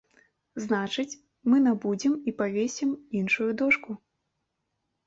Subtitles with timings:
[0.63, 1.19] Значыць,
[1.53, 2.89] мы набудзем і павесім
[3.21, 3.91] іншую дошку.